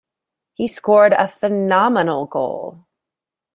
[0.55, 2.87] He scored a phenomenal goal.